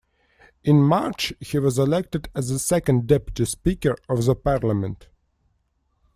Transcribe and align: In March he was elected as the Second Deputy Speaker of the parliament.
In 0.63 0.81
March 0.81 1.31
he 1.39 1.59
was 1.59 1.77
elected 1.77 2.27
as 2.33 2.49
the 2.49 2.57
Second 2.57 3.05
Deputy 3.05 3.45
Speaker 3.45 3.95
of 4.09 4.25
the 4.25 4.33
parliament. 4.35 5.09